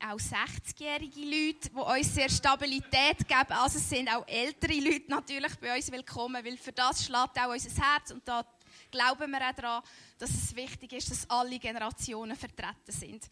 [0.00, 3.52] auch 60-jährige Leute, die uns sehr Stabilität geben.
[3.52, 7.50] Also es sind auch ältere Leute natürlich bei uns willkommen, weil für das schlägt auch
[7.50, 8.44] unser Herz und da
[8.90, 9.82] glauben wir auch daran,
[10.18, 13.28] dass es wichtig ist, dass alle Generationen vertreten sind.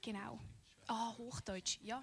[0.00, 0.38] Genau.
[0.86, 2.02] Ah, Hochdeutsch, ja.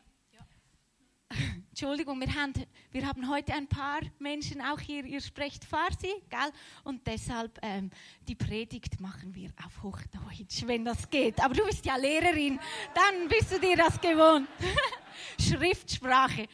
[1.70, 2.54] Entschuldigung, wir haben,
[2.92, 6.52] wir haben heute ein paar Menschen auch hier, ihr sprecht Farsi, gell?
[6.84, 7.92] Und deshalb ähm,
[8.28, 11.40] die Predigt machen wir auf Hochdeutsch, wenn das geht.
[11.40, 12.60] Aber du bist ja Lehrerin,
[12.96, 14.48] dann bist du dir das gewohnt.
[15.40, 16.48] Schriftsprache.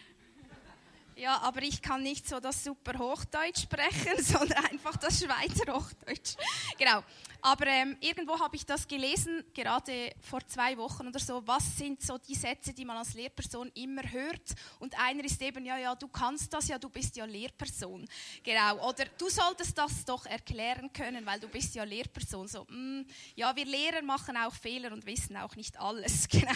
[1.16, 6.36] Ja, aber ich kann nicht so das super Hochdeutsch sprechen, sondern einfach das Schweizer Hochdeutsch.
[6.78, 7.02] Genau.
[7.46, 11.44] Aber ähm, irgendwo habe ich das gelesen, gerade vor zwei Wochen oder so.
[11.46, 14.56] Was sind so die Sätze, die man als Lehrperson immer hört?
[14.80, 18.04] Und einer ist eben, ja, ja, du kannst das ja, du bist ja Lehrperson.
[18.42, 18.90] Genau.
[18.90, 22.48] Oder du solltest das doch erklären können, weil du bist ja Lehrperson.
[22.48, 26.28] So, mh, mm, ja, wir Lehrer machen auch Fehler und wissen auch nicht alles.
[26.36, 26.52] Genau.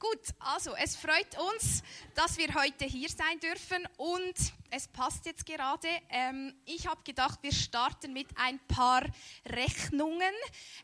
[0.00, 1.82] Gut, also es freut uns,
[2.14, 4.34] dass wir heute hier sein dürfen und
[4.70, 5.88] es passt jetzt gerade.
[6.08, 9.02] Ähm, ich habe gedacht, wir starten mit ein paar
[9.44, 10.32] Rechnungen.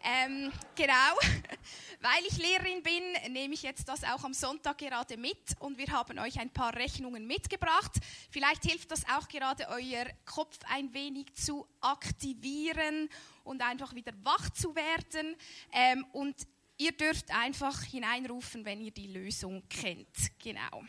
[0.02, 0.92] Ähm, genau,
[2.00, 5.92] weil ich Lehrerin bin, nehme ich jetzt das auch am Sonntag gerade mit und wir
[5.92, 7.92] haben euch ein paar Rechnungen mitgebracht.
[8.30, 13.08] Vielleicht hilft das auch gerade euer Kopf ein wenig zu aktivieren
[13.44, 15.36] und einfach wieder wach zu werden.
[15.72, 16.34] Ähm, und
[16.77, 20.39] Ihr dürft einfach hineinrufen, wenn ihr die Lösung kennt.
[20.42, 20.84] Genau.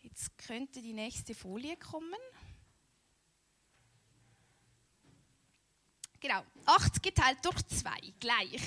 [0.00, 2.20] Jetzt könnte die nächste Folie kommen.
[6.20, 6.44] Genau.
[6.66, 8.60] 8 geteilt durch 2 gleich.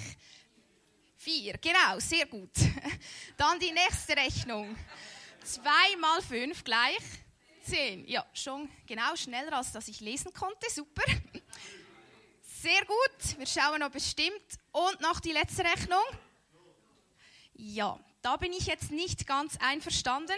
[1.17, 1.57] 4.
[1.57, 2.51] Genau, sehr gut.
[3.37, 4.75] Dann die nächste Rechnung.
[5.43, 7.03] 2 mal 5 gleich
[7.63, 8.07] 10.
[8.07, 10.69] Ja, schon genau schneller, als dass ich lesen konnte.
[10.71, 11.03] Super.
[12.61, 13.37] Sehr gut.
[13.37, 14.33] Wir schauen, ob es stimmt.
[14.73, 16.03] Und noch die letzte Rechnung.
[17.53, 20.35] Ja, da bin ich jetzt nicht ganz einverstanden.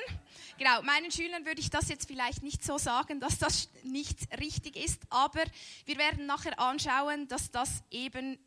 [0.60, 4.76] Genau, meinen Schülern würde ich das jetzt vielleicht nicht so sagen, dass das nicht richtig
[4.76, 5.44] ist, aber
[5.86, 8.38] wir werden nachher anschauen, dass das eben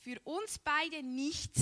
[0.00, 1.52] für uns beide nicht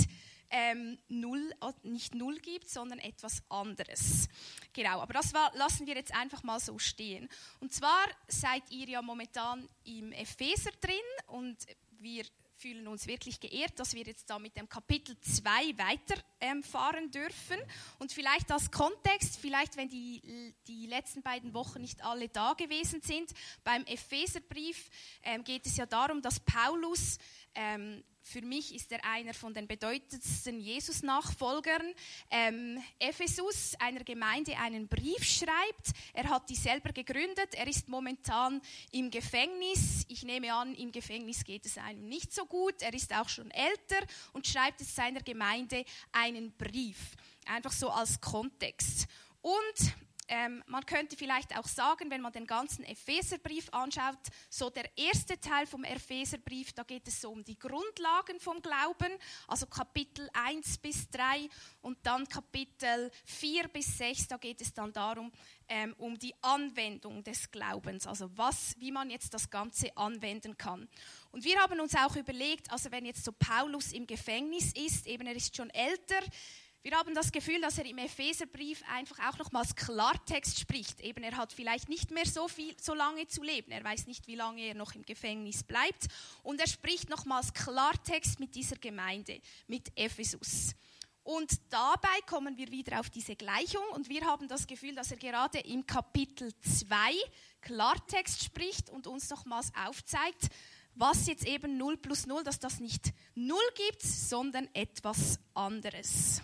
[0.51, 4.29] ähm, null, nicht null gibt, sondern etwas anderes.
[4.73, 7.29] Genau, aber das war, lassen wir jetzt einfach mal so stehen.
[7.61, 10.95] Und zwar seid ihr ja momentan im Epheser drin
[11.27, 11.57] und
[12.01, 12.25] wir
[12.59, 17.57] fühlen uns wirklich geehrt, dass wir jetzt da mit dem Kapitel 2 weiterfahren ähm, dürfen.
[17.99, 23.01] Und vielleicht als Kontext, vielleicht wenn die, die letzten beiden Wochen nicht alle da gewesen
[23.01, 23.33] sind,
[23.63, 24.91] beim Epheserbrief
[25.23, 27.19] ähm, geht es ja darum, dass Paulus
[27.55, 31.95] ähm, für mich ist er einer von den bedeutendsten Jesus-Nachfolgern.
[32.31, 35.93] Ähm, Ephesus, einer Gemeinde, einen Brief schreibt.
[36.13, 37.55] Er hat die selber gegründet.
[37.55, 38.61] Er ist momentan
[38.93, 40.05] im Gefängnis.
[40.09, 42.83] Ich nehme an, im Gefängnis geht es einem nicht so gut.
[42.83, 46.99] Er ist auch schon älter und schreibt jetzt seiner Gemeinde einen Brief.
[47.47, 49.07] Einfach so als Kontext.
[49.41, 49.95] Und
[50.29, 54.19] ähm, man könnte vielleicht auch sagen, wenn man den ganzen Epheserbrief anschaut,
[54.51, 59.13] so der erste Teil vom Epheserbrief, da geht es so um die Grundlagen vom Glauben,
[59.47, 61.49] also Kapitel 1 bis 3
[61.81, 65.33] und dann Kapitel 4 bis 6, da geht es dann darum,
[65.69, 70.89] ähm, um die Anwendung des Glaubens, also was, wie man jetzt das Ganze anwenden kann.
[71.31, 75.27] Und wir haben uns auch überlegt, also wenn jetzt so Paulus im Gefängnis ist, eben
[75.27, 76.21] er ist schon älter,
[76.89, 81.03] wir haben das Gefühl, dass er im Epheserbrief einfach auch nochmals Klartext spricht.
[81.03, 83.71] Eben, er hat vielleicht nicht mehr so viel, so lange zu leben.
[83.73, 86.07] Er weiß nicht, wie lange er noch im Gefängnis bleibt.
[86.43, 90.75] Und er spricht nochmals Klartext mit dieser Gemeinde, mit Ephesus.
[91.25, 95.19] Und dabei kommen wir wieder auf diese Gleichung und wir haben das Gefühl, dass er
[95.19, 96.97] gerade im Kapitel 2
[97.61, 100.49] Klartext spricht und uns nochmals aufzeigt,
[100.95, 106.41] was jetzt eben 0 plus 0, dass das nicht 0 gibt, sondern etwas anderes.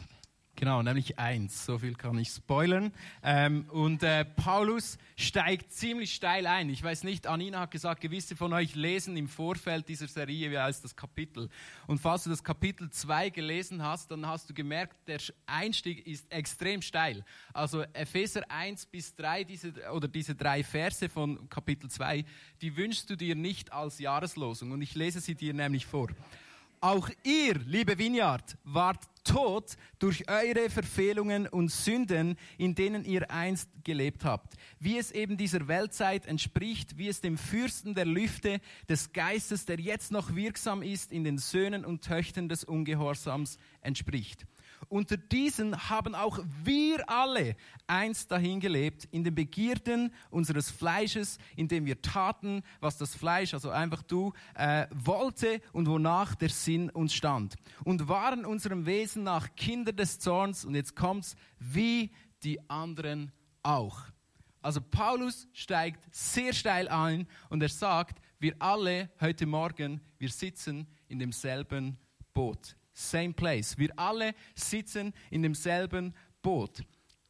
[0.56, 1.66] Genau, nämlich eins.
[1.66, 2.92] So viel kann ich spoilern.
[3.24, 6.70] Ähm, und äh, Paulus steigt ziemlich steil ein.
[6.70, 10.84] Ich weiß nicht, Anina hat gesagt, gewisse von euch lesen im Vorfeld dieser Serie, heißt
[10.84, 11.48] das Kapitel.
[11.88, 16.30] Und falls du das Kapitel 2 gelesen hast, dann hast du gemerkt, der Einstieg ist
[16.30, 17.24] extrem steil.
[17.52, 22.24] Also Epheser 1 bis 3, diese, oder diese drei Verse von Kapitel 2,
[22.62, 24.70] die wünschst du dir nicht als Jahreslosung.
[24.70, 26.08] Und ich lese sie dir nämlich vor.
[26.80, 33.68] Auch ihr, liebe Vineyard, wart tot durch eure Verfehlungen und Sünden, in denen ihr einst
[33.82, 39.12] gelebt habt, wie es eben dieser Weltzeit entspricht, wie es dem Fürsten der Lüfte des
[39.12, 44.46] Geistes, der jetzt noch wirksam ist, in den Söhnen und Töchtern des Ungehorsams entspricht.
[44.88, 52.00] Unter diesen haben auch wir alle einst dahingelebt, in den Begierden unseres Fleisches, indem wir
[52.02, 57.54] taten, was das Fleisch, also einfach du, äh, wollte und wonach der Sinn uns stand.
[57.84, 62.10] Und waren unserem Wesen nach Kinder des Zorns, und jetzt kommt's, wie
[62.42, 63.32] die anderen
[63.62, 64.02] auch.
[64.60, 70.86] Also Paulus steigt sehr steil ein und er sagt, wir alle heute Morgen, wir sitzen
[71.08, 71.98] in demselben
[72.32, 72.76] Boot.
[72.94, 73.76] Same place.
[73.76, 76.82] Wir alle sitzen in demselben Boot.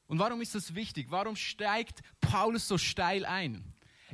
[0.06, 1.06] Und warum ist das wichtig?
[1.10, 3.64] Warum steigt Paulus so steil ein?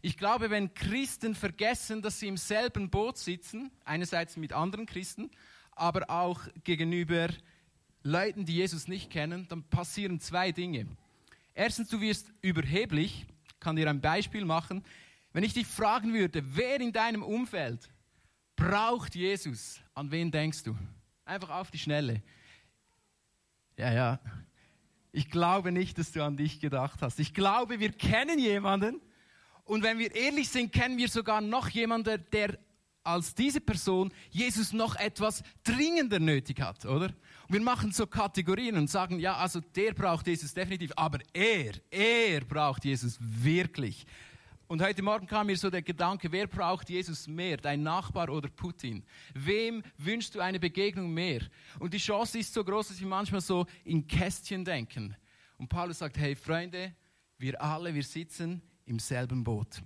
[0.02, 5.30] Ich glaube, wenn Christen vergessen, dass sie im selben Boot sitzen, einerseits mit anderen Christen,
[5.72, 7.28] aber auch gegenüber
[8.02, 10.86] Leuten, die Jesus nicht kennen, dann passieren zwei Dinge.
[11.54, 13.26] Erstens, du wirst überheblich.
[13.48, 14.84] Ich kann dir ein Beispiel machen.
[15.32, 17.90] Wenn ich dich fragen würde, wer in deinem Umfeld
[18.56, 20.76] braucht Jesus, an wen denkst du?
[21.30, 22.24] Einfach auf die Schnelle.
[23.76, 24.20] Ja, ja.
[25.12, 27.20] Ich glaube nicht, dass du an dich gedacht hast.
[27.20, 29.00] Ich glaube, wir kennen jemanden.
[29.62, 32.58] Und wenn wir ehrlich sind, kennen wir sogar noch jemanden, der
[33.04, 37.14] als diese Person Jesus noch etwas dringender nötig hat, oder?
[37.46, 41.74] Und wir machen so Kategorien und sagen, ja, also der braucht Jesus definitiv, aber er,
[41.92, 44.04] er braucht Jesus wirklich.
[44.70, 48.48] Und heute Morgen kam mir so der Gedanke, wer braucht Jesus mehr, dein Nachbar oder
[48.48, 49.02] Putin?
[49.34, 51.40] Wem wünschst du eine Begegnung mehr?
[51.80, 55.16] Und die Chance ist so groß, dass wir manchmal so in Kästchen denken.
[55.58, 56.94] Und Paulus sagt, hey Freunde,
[57.36, 59.82] wir alle, wir sitzen im selben Boot.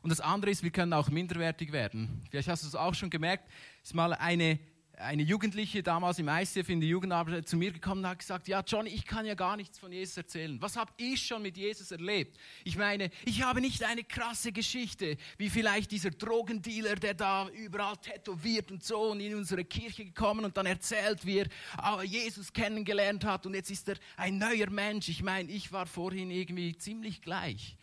[0.00, 2.22] Und das andere ist, wir können auch minderwertig werden.
[2.30, 3.50] Vielleicht hast du es auch schon gemerkt,
[3.82, 4.58] es ist mal eine
[4.98, 8.62] eine Jugendliche damals im ICF in der Jugendarbeit zu mir gekommen und hat gesagt, ja
[8.66, 10.60] Johnny, ich kann ja gar nichts von Jesus erzählen.
[10.60, 12.36] Was habe ich schon mit Jesus erlebt?
[12.64, 17.96] Ich meine, ich habe nicht eine krasse Geschichte, wie vielleicht dieser Drogendealer, der da überall
[17.96, 23.24] tätowiert und so und in unsere Kirche gekommen und dann erzählt, wie er Jesus kennengelernt
[23.24, 25.08] hat und jetzt ist er ein neuer Mensch.
[25.08, 27.76] Ich meine, ich war vorhin irgendwie ziemlich gleich.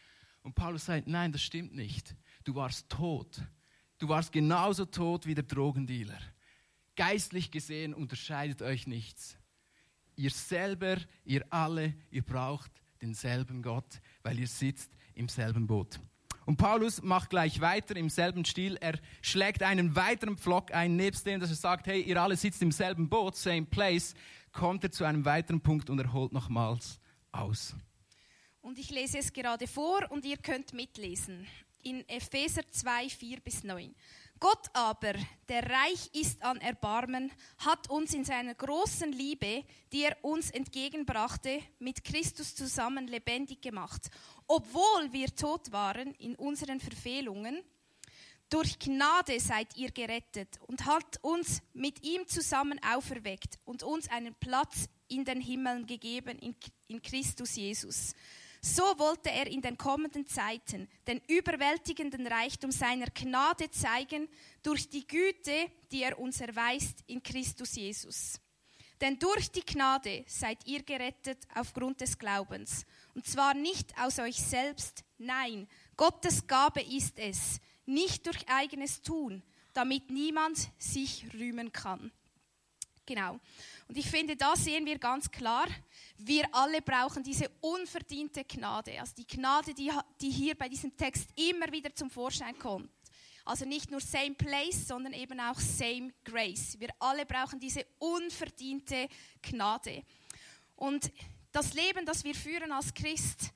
[0.43, 2.15] Und Paulus sagt, nein, das stimmt nicht.
[2.43, 3.41] Du warst tot.
[3.97, 6.19] Du warst genauso tot wie der Drogendealer.
[6.95, 9.37] Geistlich gesehen unterscheidet euch nichts.
[10.15, 12.71] Ihr selber, ihr alle, ihr braucht
[13.01, 15.99] denselben Gott, weil ihr sitzt im selben Boot.
[16.45, 18.77] Und Paulus macht gleich weiter im selben Stil.
[18.79, 22.61] Er schlägt einen weiteren Pflock ein, nebst dem, dass er sagt, hey, ihr alle sitzt
[22.61, 24.13] im selben Boot, same place,
[24.51, 26.99] kommt er zu einem weiteren Punkt und er holt nochmals
[27.31, 27.75] aus.
[28.61, 31.45] Und ich lese es gerade vor und ihr könnt mitlesen.
[31.83, 33.93] In Epheser 2, 4 bis 9.
[34.39, 35.13] Gott aber,
[35.47, 41.61] der reich ist an Erbarmen, hat uns in seiner großen Liebe, die er uns entgegenbrachte,
[41.79, 44.09] mit Christus zusammen lebendig gemacht.
[44.47, 47.63] Obwohl wir tot waren in unseren Verfehlungen,
[48.49, 54.35] durch Gnade seid ihr gerettet und hat uns mit ihm zusammen auferweckt und uns einen
[54.35, 58.13] Platz in den Himmeln gegeben in, Christus Jesus
[58.65, 64.27] so wollte er in den kommenden Zeiten den überwältigenden Reichtum seiner Gnade zeigen
[64.63, 68.39] durch die Güte, die er uns erweist in Christus Jesus.
[68.99, 72.87] Denn durch die Gnade seid ihr gerettet aufgrund des Glaubens.
[73.13, 79.43] Und zwar nicht aus euch selbst, nein, Gottes Gabe ist es, nicht durch eigenes Tun,
[79.73, 82.11] damit niemand sich rühmen kann.
[83.05, 83.39] Genau.
[83.87, 85.67] Und ich finde, da sehen wir ganz klar,
[86.17, 88.99] wir alle brauchen diese unverdiente Gnade.
[88.99, 92.89] Also die Gnade, die, die hier bei diesem Text immer wieder zum Vorschein kommt.
[93.43, 96.79] Also nicht nur same place, sondern eben auch same grace.
[96.79, 99.07] Wir alle brauchen diese unverdiente
[99.43, 100.03] Gnade.
[100.75, 101.11] Und
[101.51, 103.51] das Leben, das wir führen als Christ,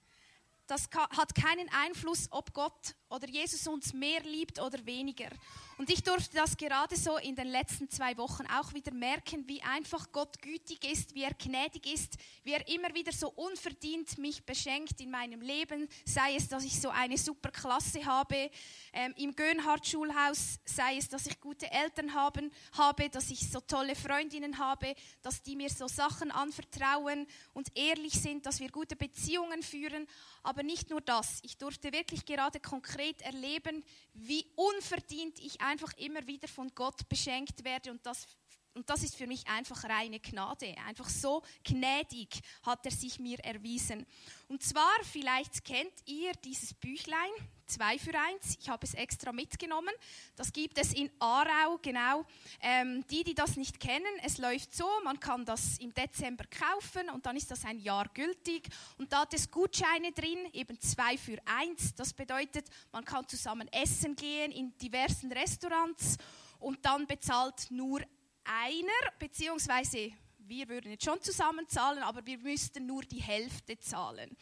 [0.67, 5.29] das hat keinen Einfluss, ob Gott oder Jesus uns mehr liebt oder weniger.
[5.77, 9.61] Und ich durfte das gerade so in den letzten zwei Wochen auch wieder merken, wie
[9.61, 14.43] einfach Gott gütig ist, wie er gnädig ist, wie er immer wieder so unverdient mich
[14.43, 18.51] beschenkt in meinem Leben, sei es, dass ich so eine super Klasse habe
[18.91, 23.95] ähm, im Gönhardt-Schulhaus, sei es, dass ich gute Eltern haben, habe, dass ich so tolle
[23.95, 29.63] Freundinnen habe, dass die mir so Sachen anvertrauen und ehrlich sind, dass wir gute Beziehungen
[29.63, 30.07] führen.
[30.43, 36.25] Aber nicht nur das, ich durfte wirklich gerade konkret erleben, wie unverdient ich einfach immer
[36.27, 38.27] wieder von Gott beschenkt werde und das
[38.75, 40.75] und das ist für mich einfach reine Gnade.
[40.87, 44.05] Einfach so gnädig hat er sich mir erwiesen.
[44.47, 47.31] Und zwar, vielleicht kennt ihr dieses Büchlein,
[47.69, 48.57] 2 für 1.
[48.59, 49.93] Ich habe es extra mitgenommen.
[50.35, 52.25] Das gibt es in Aarau, genau.
[52.61, 57.09] Ähm, die, die das nicht kennen, es läuft so, man kann das im Dezember kaufen
[57.09, 58.67] und dann ist das ein Jahr gültig.
[58.97, 61.95] Und da hat es Gutscheine drin, eben 2 für 1.
[61.95, 66.17] Das bedeutet, man kann zusammen essen gehen in diversen Restaurants
[66.59, 68.01] und dann bezahlt nur
[68.43, 70.11] einer, beziehungsweise
[70.49, 74.35] wir würden jetzt schon zusammen zahlen, aber wir müssten nur die Hälfte zahlen.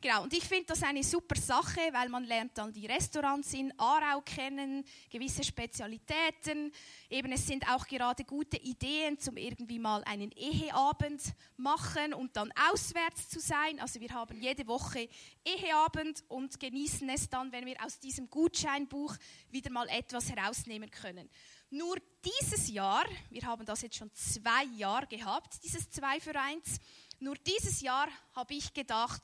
[0.00, 3.72] Genau, und ich finde das eine super Sache, weil man lernt dann die Restaurants in
[3.78, 6.72] Aarau kennen, gewisse Spezialitäten.
[7.08, 11.22] Eben, es sind auch gerade gute Ideen, zum irgendwie mal einen Eheabend
[11.56, 13.80] machen und dann auswärts zu sein.
[13.80, 15.08] Also wir haben jede Woche
[15.44, 19.16] Eheabend und genießen es dann, wenn wir aus diesem Gutscheinbuch
[19.50, 21.30] wieder mal etwas herausnehmen können.
[21.74, 26.78] Nur dieses Jahr, wir haben das jetzt schon zwei Jahre gehabt, dieses 2 für 1,
[27.18, 29.20] nur dieses Jahr habe ich gedacht,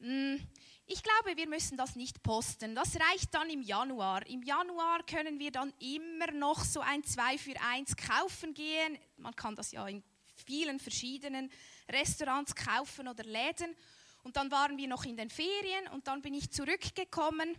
[0.00, 0.44] hm,
[0.86, 2.74] ich glaube, wir müssen das nicht posten.
[2.74, 4.26] Das reicht dann im Januar.
[4.26, 8.98] Im Januar können wir dann immer noch so ein 2 für 1 kaufen gehen.
[9.16, 10.02] Man kann das ja in
[10.34, 11.52] vielen verschiedenen
[11.88, 13.76] Restaurants kaufen oder Läden.
[14.24, 17.56] Und dann waren wir noch in den Ferien und dann bin ich zurückgekommen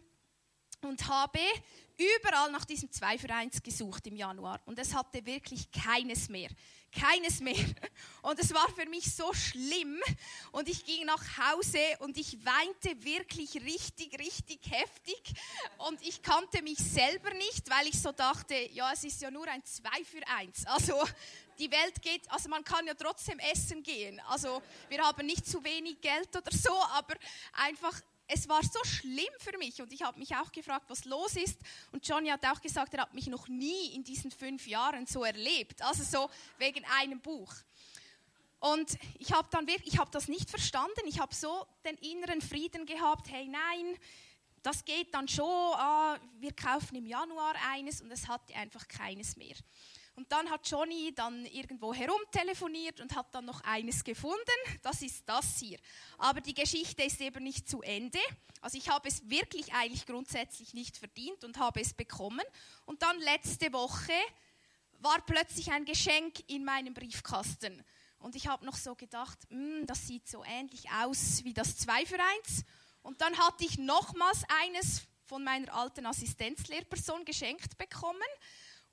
[0.81, 1.39] und habe
[1.97, 6.49] überall nach diesem 2 für 1 gesucht im Januar und es hatte wirklich keines mehr.
[6.91, 7.55] Keines mehr.
[8.21, 9.99] Und es war für mich so schlimm
[10.51, 15.33] und ich ging nach Hause und ich weinte wirklich richtig, richtig heftig
[15.79, 19.47] und ich kannte mich selber nicht, weil ich so dachte, ja, es ist ja nur
[19.47, 20.67] ein 2 für 1.
[20.67, 21.03] Also
[21.59, 24.21] die Welt geht, also man kann ja trotzdem essen gehen.
[24.29, 27.15] Also wir haben nicht zu wenig Geld oder so, aber
[27.53, 31.35] einfach es war so schlimm für mich und ich habe mich auch gefragt, was los
[31.35, 31.59] ist.
[31.91, 35.23] Und Johnny hat auch gesagt, er hat mich noch nie in diesen fünf Jahren so
[35.23, 37.53] erlebt, also so wegen einem Buch.
[38.59, 41.01] Und ich habe dann wirklich, ich habe das nicht verstanden.
[41.05, 43.29] Ich habe so den inneren Frieden gehabt.
[43.29, 43.97] Hey, nein,
[44.61, 45.43] das geht dann schon.
[45.45, 49.55] Ah, wir kaufen im Januar eines und es hatte einfach keines mehr.
[50.15, 54.39] Und dann hat Johnny dann irgendwo herumtelefoniert und hat dann noch eines gefunden.
[54.83, 55.79] Das ist das hier.
[56.19, 58.19] Aber die Geschichte ist eben nicht zu Ende.
[58.61, 62.45] Also ich habe es wirklich eigentlich grundsätzlich nicht verdient und habe es bekommen.
[62.85, 64.13] Und dann letzte Woche
[64.99, 67.83] war plötzlich ein Geschenk in meinem Briefkasten.
[68.19, 72.05] Und ich habe noch so gedacht, hm, das sieht so ähnlich aus wie das 2
[72.05, 72.63] für 1.
[73.01, 78.21] Und dann hatte ich nochmals eines von meiner alten Assistenzlehrperson geschenkt bekommen.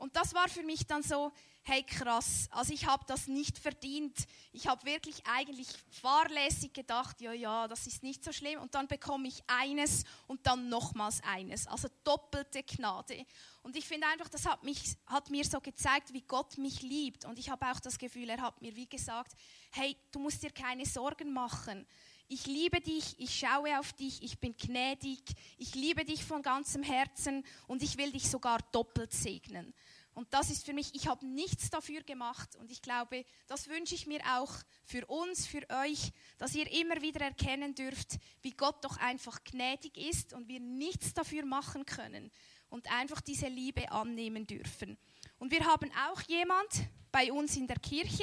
[0.00, 1.30] Und das war für mich dann so,
[1.62, 4.16] hey krass, also ich habe das nicht verdient.
[4.50, 8.61] Ich habe wirklich eigentlich fahrlässig gedacht, ja, ja, das ist nicht so schlimm.
[8.61, 11.66] Und dann bekomme ich eines und dann nochmals eines.
[11.66, 13.26] Also doppelte Gnade.
[13.62, 17.26] Und ich finde einfach, das hat, mich, hat mir so gezeigt, wie Gott mich liebt.
[17.26, 19.33] Und ich habe auch das Gefühl, er hat mir wie gesagt,
[19.73, 21.87] hey, du musst dir keine Sorgen machen.
[22.32, 25.20] Ich liebe dich, ich schaue auf dich, ich bin gnädig,
[25.58, 29.75] ich liebe dich von ganzem Herzen und ich will dich sogar doppelt segnen.
[30.14, 33.96] Und das ist für mich, ich habe nichts dafür gemacht und ich glaube, das wünsche
[33.96, 34.52] ich mir auch
[34.84, 39.96] für uns, für euch, dass ihr immer wieder erkennen dürft, wie Gott doch einfach gnädig
[39.96, 42.30] ist und wir nichts dafür machen können
[42.68, 44.96] und einfach diese Liebe annehmen dürfen.
[45.40, 46.68] Und wir haben auch jemand
[47.10, 48.22] bei uns in der Kirche,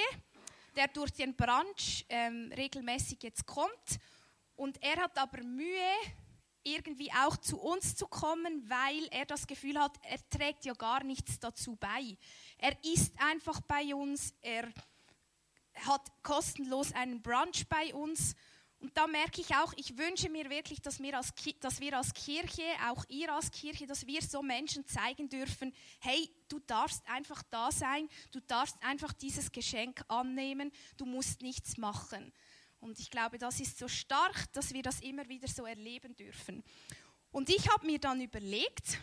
[0.78, 4.00] der durch den Brunch ähm, regelmäßig jetzt kommt.
[4.56, 5.92] Und er hat aber Mühe,
[6.64, 11.04] irgendwie auch zu uns zu kommen, weil er das Gefühl hat, er trägt ja gar
[11.04, 12.18] nichts dazu bei.
[12.58, 14.68] Er ist einfach bei uns, er
[15.86, 18.36] hat kostenlos einen Brunch bei uns
[18.80, 22.14] und da merke ich auch, ich wünsche mir wirklich, dass wir, als, dass wir als
[22.14, 27.42] Kirche, auch ihr als Kirche, dass wir so Menschen zeigen dürfen, hey, du darfst einfach
[27.50, 32.32] da sein, du darfst einfach dieses Geschenk annehmen, du musst nichts machen.
[32.80, 36.64] Und ich glaube, das ist so stark, dass wir das immer wieder so erleben dürfen.
[37.32, 39.00] Und ich habe mir dann überlegt,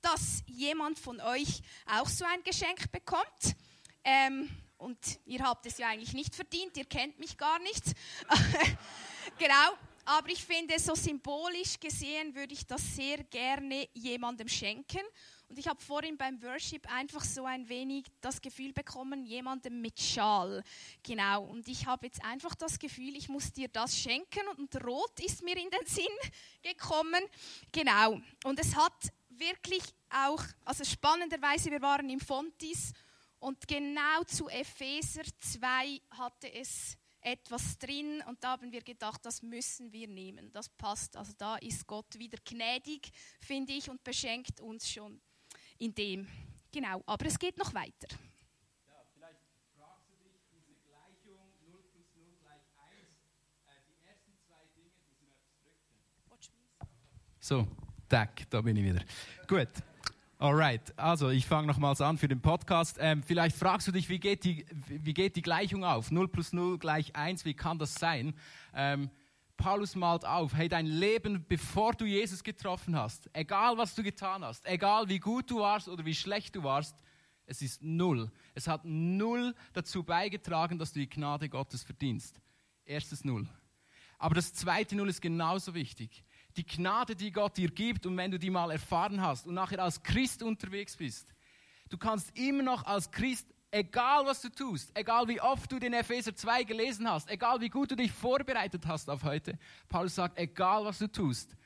[0.00, 3.54] dass jemand von euch auch so ein Geschenk bekommt.
[4.02, 7.84] Ähm, und ihr habt es ja eigentlich nicht verdient, ihr kennt mich gar nicht.
[9.42, 15.00] genau, aber ich finde, so symbolisch gesehen würde ich das sehr gerne jemandem schenken.
[15.48, 20.00] Und ich habe vorhin beim Worship einfach so ein wenig das Gefühl bekommen, jemandem mit
[20.00, 20.62] Schal.
[21.02, 21.44] Genau.
[21.44, 24.46] Und ich habe jetzt einfach das Gefühl, ich muss dir das schenken.
[24.56, 26.06] Und rot ist mir in den Sinn
[26.62, 27.22] gekommen.
[27.72, 28.20] Genau.
[28.44, 32.92] Und es hat wirklich auch, also spannenderweise, wir waren im Fontis
[33.40, 39.42] und genau zu Epheser 2 hatte es etwas drin und da haben wir gedacht, das
[39.42, 40.52] müssen wir nehmen.
[40.52, 41.16] Das passt.
[41.16, 43.10] Also da ist Gott wieder gnädig,
[43.40, 45.20] finde ich, und beschenkt uns schon
[45.78, 46.28] in dem.
[46.70, 48.08] Genau, aber es geht noch weiter.
[48.88, 49.40] Ja, vielleicht
[49.76, 53.08] fragst du dich, diese Gleichung 0 plus 0 gleich 1,
[53.66, 55.94] äh, die ersten zwei Dinge, die sind drücken.
[57.40, 57.66] So,
[58.08, 59.04] tack, da bin ich wieder.
[59.46, 59.91] Gut.
[60.42, 62.96] Alright, also ich fange nochmals an für den Podcast.
[62.98, 66.10] Ähm, vielleicht fragst du dich, wie geht, die, wie geht die Gleichung auf?
[66.10, 68.34] 0 plus 0 gleich 1, wie kann das sein?
[68.74, 69.08] Ähm,
[69.56, 74.44] Paulus malt auf, hey, dein Leben, bevor du Jesus getroffen hast, egal was du getan
[74.44, 76.96] hast, egal wie gut du warst oder wie schlecht du warst,
[77.46, 78.28] Es ist null.
[78.52, 82.40] Es hat null dazu beigetragen, dass du die Gnade Gottes verdienst.
[82.84, 83.46] Erstes Null.
[84.18, 86.24] Aber das zweite Null ist genauso wichtig.
[86.56, 89.82] Die Gnade, die Gott dir gibt und wenn du die mal erfahren hast und nachher
[89.82, 91.34] als Christ unterwegs bist,
[91.88, 95.94] du kannst immer noch als Christ, egal was du tust, egal wie oft du den
[95.94, 100.38] Epheser 2 gelesen hast, egal wie gut du dich vorbereitet hast auf heute, Paulus sagt,
[100.38, 101.56] egal was du tust,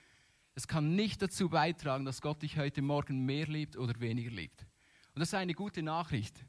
[0.55, 4.63] es kann nicht dazu beitragen, dass Gott dich heute Morgen mehr liebt oder weniger liebt.
[5.15, 6.45] Und das ist eine gute Nachricht.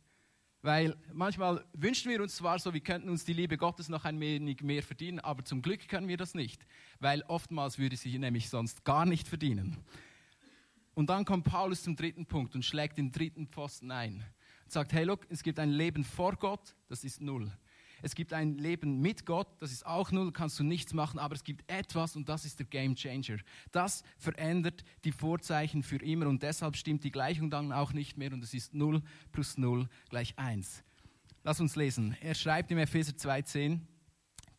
[0.62, 4.20] Weil manchmal wünschen wir uns zwar so, wir könnten uns die Liebe Gottes noch ein
[4.20, 6.66] wenig mehr verdienen, aber zum Glück können wir das nicht,
[7.00, 9.78] weil oftmals würde sie nämlich sonst gar nicht verdienen.
[10.96, 14.26] Und dann kommt Paulus zum dritten Punkt und schlägt den dritten Pfosten ein
[14.64, 17.52] und sagt, hey, look, es gibt ein Leben vor Gott, das ist null.
[18.01, 21.36] Es gibt ein Leben mit Gott, das ist auch null, kannst du nichts machen, aber
[21.36, 23.38] es gibt etwas und das ist der Game Changer.
[23.72, 28.32] Das verändert die Vorzeichen für immer und deshalb stimmt die Gleichung dann auch nicht mehr
[28.34, 29.01] und es ist null
[29.32, 30.84] plus null gleich eins.
[31.44, 32.16] Lass uns lesen.
[32.22, 33.80] Er schreibt im Epheser 2,10,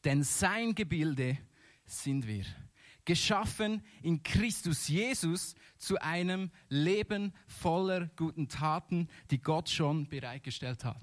[0.04, 1.38] denn sein Gebilde
[1.84, 2.44] sind wir
[3.08, 11.00] geschaffen in Christus Jesus zu einem Leben voller guten Taten, die Gott schon bereitgestellt hat.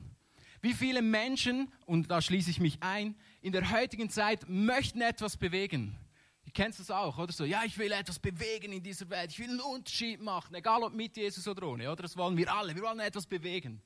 [0.66, 5.38] Wie viele Menschen, und da schließe ich mich ein, in der heutigen Zeit möchten etwas
[5.38, 5.96] bewegen.
[6.44, 7.46] Ihr kennt das auch, oder so?
[7.46, 9.30] Ja, ich will etwas bewegen in dieser Welt.
[9.30, 12.02] Ich will einen Unterschied machen, egal ob mit Jesus oder ohne, oder?
[12.02, 12.74] Das wollen wir alle.
[12.74, 13.80] Wir wollen etwas bewegen.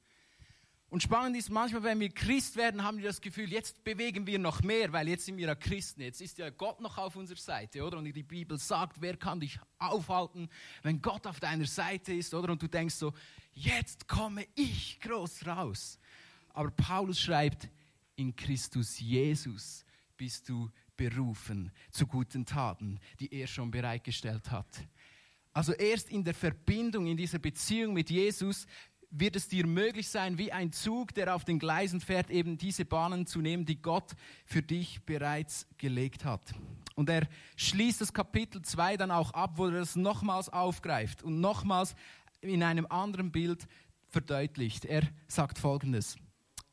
[0.90, 4.40] Und spannend ist, manchmal, wenn wir Christ werden, haben wir das Gefühl, jetzt bewegen wir
[4.40, 6.00] noch mehr, weil jetzt sind wir ja Christen.
[6.00, 7.98] Jetzt ist ja Gott noch auf unserer Seite, oder?
[7.98, 10.48] Und die Bibel sagt, wer kann dich aufhalten,
[10.82, 12.54] wenn Gott auf deiner Seite ist, oder?
[12.54, 13.12] Und du denkst so,
[13.52, 15.99] jetzt komme ich groß raus.
[16.54, 17.70] Aber Paulus schreibt,
[18.16, 19.86] in Christus Jesus
[20.18, 24.68] bist du berufen zu guten Taten, die er schon bereitgestellt hat.
[25.54, 28.68] Also erst in der Verbindung, in dieser Beziehung mit Jesus
[29.10, 32.86] wird es dir möglich sein, wie ein Zug, der auf den Gleisen fährt, eben diese
[32.86, 34.12] Bahnen zu nehmen, die Gott
[34.46, 36.54] für dich bereits gelegt hat.
[36.96, 41.40] Und er schließt das Kapitel 2 dann auch ab, wo er das nochmals aufgreift und
[41.40, 41.96] nochmals
[42.42, 43.68] in einem anderen Bild
[44.10, 44.86] verdeutlicht.
[44.86, 46.18] Er sagt folgendes.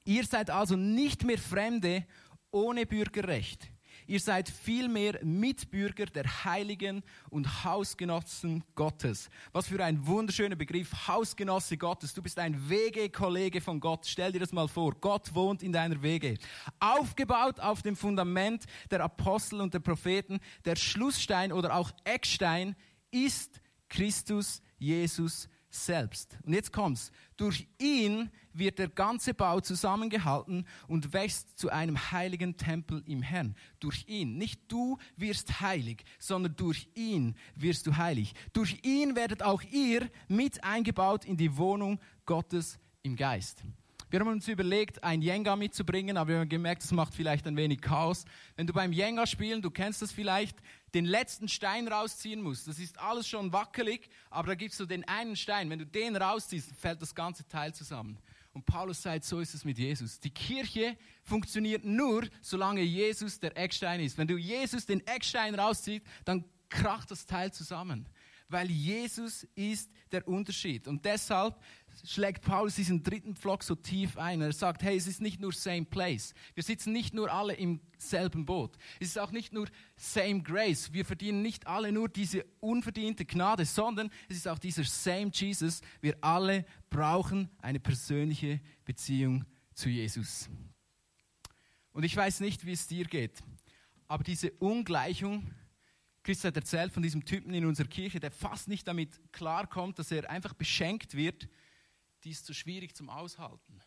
[0.06, 2.06] Ihr seid also nicht mehr Fremde
[2.50, 3.70] ohne Bürgerrecht.
[4.06, 9.28] Ihr seid vielmehr Mitbürger der Heiligen und Hausgenossen Gottes.
[9.52, 12.14] Was für ein wunderschöner Begriff, Hausgenosse Gottes.
[12.14, 14.06] Du bist ein Wegekollege von Gott.
[14.06, 14.94] Stell dir das mal vor.
[15.00, 16.38] Gott wohnt in deiner Wege.
[16.78, 20.38] Aufgebaut auf dem Fundament der Apostel und der Propheten.
[20.64, 22.76] Der Schlussstein oder auch Eckstein
[23.10, 26.38] ist Christus Jesus selbst.
[26.44, 27.10] Und jetzt kommt's.
[27.36, 33.54] Durch ihn wird der ganze Bau zusammengehalten und wächst zu einem heiligen Tempel im Herrn.
[33.80, 34.36] Durch ihn.
[34.38, 38.34] Nicht du wirst heilig, sondern durch ihn wirst du heilig.
[38.52, 43.62] Durch ihn werdet auch ihr mit eingebaut in die Wohnung Gottes im Geist.
[44.08, 47.56] Wir haben uns überlegt, ein Jenga mitzubringen, aber wir haben gemerkt, das macht vielleicht ein
[47.56, 48.24] wenig Chaos.
[48.54, 50.56] Wenn du beim Jenga spielen, du kennst das vielleicht,
[50.94, 55.02] den letzten Stein rausziehen musst, das ist alles schon wackelig, aber da gibst du den
[55.08, 55.70] einen Stein.
[55.70, 58.16] Wenn du den rausziehst, fällt das ganze Teil zusammen.
[58.56, 60.18] Und Paulus sagt, so ist es mit Jesus.
[60.18, 64.16] Die Kirche funktioniert nur, solange Jesus der Eckstein ist.
[64.16, 68.08] Wenn du Jesus den Eckstein rausziehst, dann kracht das Teil zusammen.
[68.48, 70.88] Weil Jesus ist der Unterschied.
[70.88, 71.54] Und deshalb
[72.04, 74.40] schlägt Paulus diesen dritten Pflock so tief ein.
[74.40, 76.34] Er sagt, hey, es ist nicht nur same place.
[76.54, 78.76] Wir sitzen nicht nur alle im selben Boot.
[79.00, 80.92] Es ist auch nicht nur same grace.
[80.92, 85.80] Wir verdienen nicht alle nur diese unverdiente Gnade, sondern es ist auch dieser same Jesus.
[86.00, 90.48] Wir alle brauchen eine persönliche Beziehung zu Jesus.
[91.92, 93.42] Und ich weiß nicht, wie es dir geht,
[94.06, 95.50] aber diese Ungleichung,
[96.22, 100.10] Chris hat erzählt von diesem Typen in unserer Kirche, der fast nicht damit klarkommt, dass
[100.10, 101.48] er einfach beschenkt wird
[102.26, 103.80] die ist so schwierig zum Aushalten.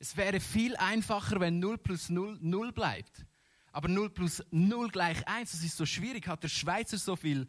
[0.00, 3.24] Es wäre viel einfacher, wenn 0 plus 0 0 bleibt.
[3.70, 7.46] Aber 0 plus 0 gleich 1, das ist so schwierig, hat der Schweizer so viel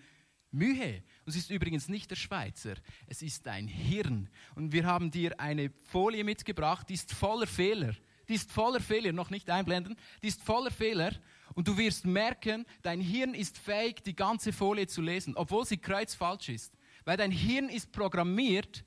[0.52, 1.04] Mühe.
[1.26, 2.76] Und es ist übrigens nicht der Schweizer,
[3.08, 4.30] es ist dein Hirn.
[4.54, 7.95] Und wir haben dir eine Folie mitgebracht, die ist voller Fehler.
[8.30, 11.12] Die ist voller Fehler, noch nicht einblenden, die ist voller Fehler.
[11.56, 15.78] Und du wirst merken, dein Hirn ist fähig, die ganze Folie zu lesen, obwohl sie
[15.78, 16.78] kreuzfalsch ist.
[17.04, 18.86] Weil dein Hirn ist programmiert,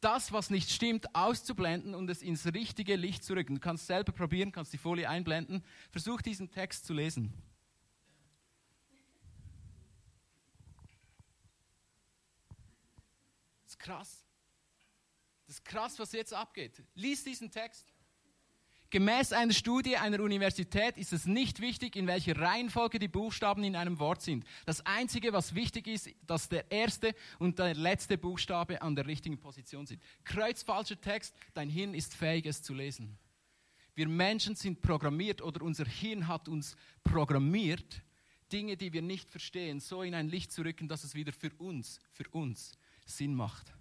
[0.00, 3.56] das, was nicht stimmt, auszublenden und es ins richtige Licht zu rücken.
[3.56, 5.64] Du kannst selber probieren, kannst die Folie einblenden.
[5.90, 7.32] Versuch diesen Text zu lesen.
[13.64, 14.24] Das ist krass.
[15.46, 16.82] Das ist krass, was jetzt abgeht.
[16.94, 17.92] Lies diesen Text.
[18.90, 23.76] Gemäß einer Studie einer Universität ist es nicht wichtig, in welcher Reihenfolge die Buchstaben in
[23.76, 24.46] einem Wort sind.
[24.64, 29.38] Das Einzige, was wichtig ist, dass der erste und der letzte Buchstabe an der richtigen
[29.38, 30.02] Position sind.
[30.24, 33.18] Kreuzfalscher Text, dein Hirn ist fähig, es zu lesen.
[33.94, 36.74] Wir Menschen sind programmiert oder unser Hirn hat uns
[37.04, 38.02] programmiert,
[38.50, 41.50] Dinge, die wir nicht verstehen, so in ein Licht zu rücken, dass es wieder für
[41.58, 42.72] uns, für uns
[43.04, 43.74] Sinn macht.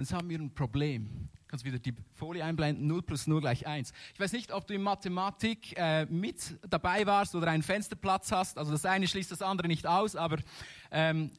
[0.00, 1.28] Und jetzt haben wir ein Problem.
[1.34, 3.92] Du kannst wieder die Folie einblenden, 0 plus 0 gleich 1.
[4.14, 8.56] Ich weiß nicht, ob du in Mathematik äh, mit dabei warst oder einen Fensterplatz hast.
[8.56, 10.38] Also das eine schließt das andere nicht aus, aber
[10.90, 11.30] ähm,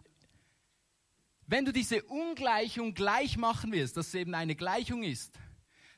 [1.47, 5.39] wenn du diese Ungleichung gleich machen willst, dass es eben eine Gleichung ist,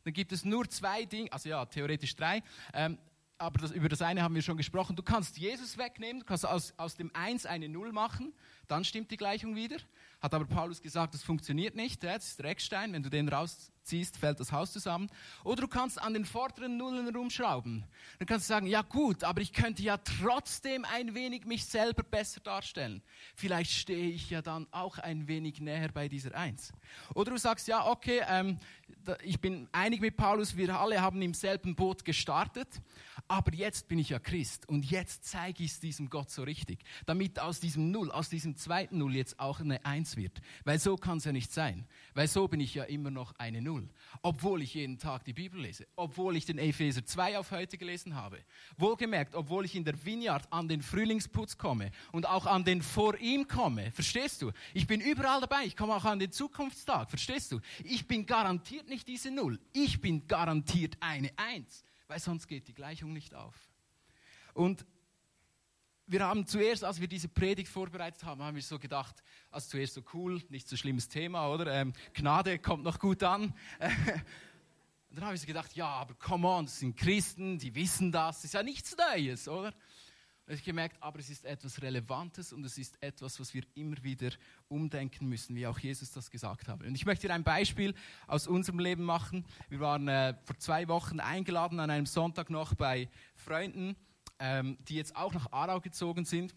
[0.05, 2.97] dann gibt es nur zwei Dinge, also ja, theoretisch drei, ähm,
[3.37, 4.95] aber das, über das eine haben wir schon gesprochen.
[4.95, 8.31] Du kannst Jesus wegnehmen, du kannst aus, aus dem 1 eine 0 machen,
[8.69, 9.75] dann stimmt die Gleichung wieder.
[10.23, 14.15] Hat aber Paulus gesagt, das funktioniert nicht, das ist der Eckstein, wenn du den rausziehst,
[14.15, 15.09] fällt das Haus zusammen.
[15.43, 17.83] Oder du kannst an den vorderen Nullen rumschrauben.
[18.19, 22.03] Dann kannst du sagen, ja gut, aber ich könnte ja trotzdem ein wenig mich selber
[22.03, 23.03] besser darstellen.
[23.35, 26.71] Vielleicht stehe ich ja dann auch ein wenig näher bei dieser 1.
[27.15, 28.59] Oder du sagst, ja okay, ähm,
[29.23, 32.67] ich bin einig mit Paulus, wir alle haben im selben Boot gestartet,
[33.27, 36.79] aber jetzt bin ich ja Christ und jetzt zeige ich es diesem Gott so richtig,
[37.05, 40.41] damit aus diesem Null, aus diesem zweiten Null jetzt auch eine Eins wird.
[40.63, 41.85] Weil so kann es ja nicht sein.
[42.13, 43.89] Weil so bin ich ja immer noch eine Null.
[44.21, 48.15] Obwohl ich jeden Tag die Bibel lese, obwohl ich den Epheser 2 auf heute gelesen
[48.15, 48.39] habe.
[48.77, 53.17] Wohlgemerkt, obwohl ich in der Vineyard an den Frühlingsputz komme und auch an den vor
[53.17, 53.91] ihm komme.
[53.91, 54.51] Verstehst du?
[54.73, 55.65] Ich bin überall dabei.
[55.65, 57.09] Ich komme auch an den Zukunftstag.
[57.09, 57.59] Verstehst du?
[57.83, 59.59] Ich bin garantiert nicht diese Null.
[59.73, 63.55] Ich bin garantiert eine Eins, weil sonst geht die Gleichung nicht auf.
[64.53, 64.85] Und
[66.05, 69.93] wir haben zuerst, als wir diese Predigt vorbereitet haben, haben wir so gedacht, also zuerst
[69.93, 71.71] so cool, nicht so schlimmes Thema, oder?
[71.73, 73.53] Ähm, Gnade kommt noch gut an.
[75.09, 78.11] Und dann habe ich so gedacht, ja, aber come on, das sind Christen, die wissen
[78.11, 79.73] das, das ist ja nichts Neues, oder?
[80.45, 84.03] Und ich gemerkt, aber es ist etwas Relevantes und es ist etwas, was wir immer
[84.03, 84.29] wieder
[84.67, 86.83] umdenken müssen, wie auch Jesus das gesagt hat.
[86.83, 87.93] Und ich möchte dir ein Beispiel
[88.27, 89.45] aus unserem Leben machen.
[89.69, 93.95] Wir waren äh, vor zwei Wochen eingeladen an einem Sonntag noch bei Freunden,
[94.39, 96.53] ähm, die jetzt auch nach Aarau gezogen sind.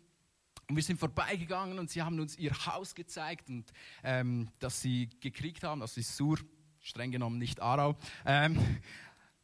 [0.69, 3.73] Und wir sind vorbeigegangen und sie haben uns ihr Haus gezeigt und
[4.03, 5.81] ähm, das sie gekriegt haben.
[5.81, 6.39] Das ist Sur,
[6.81, 7.97] streng genommen nicht Aarau.
[8.25, 8.59] Ähm,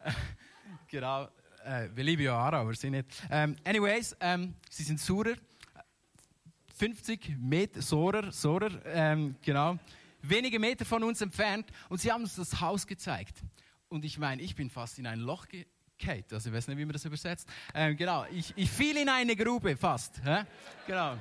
[0.88, 1.28] genau
[1.64, 3.06] äh, wir lieben ja Aarauer, sie nicht.
[3.30, 5.34] Ähm, anyways, ähm, sie sind Surer.
[6.76, 9.78] 50 Meter, Sorer, Sorer, ähm, genau.
[10.22, 11.70] Wenige Meter von uns entfernt.
[11.88, 13.36] Und sie haben uns das Haus gezeigt.
[13.88, 16.24] Und ich meine, ich bin fast in ein Loch gefallen.
[16.32, 17.48] Also ich weiß nicht, wie man das übersetzt.
[17.74, 20.20] Ähm, genau, ich, ich fiel in eine Grube fast.
[20.24, 20.44] Hä?
[20.86, 21.16] Genau.